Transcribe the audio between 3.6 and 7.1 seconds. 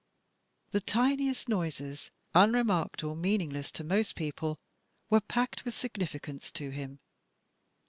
to most people, were packed with significance to him.